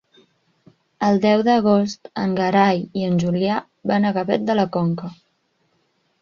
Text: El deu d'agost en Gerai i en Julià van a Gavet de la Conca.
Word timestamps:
El 1.07 1.19
deu 1.25 1.43
d'agost 1.47 2.09
en 2.21 2.33
Gerai 2.39 2.81
i 3.01 3.05
en 3.09 3.21
Julià 3.25 3.59
van 3.93 4.09
a 4.09 4.15
Gavet 4.17 4.49
de 4.49 4.57
la 4.63 4.67
Conca. 4.79 5.13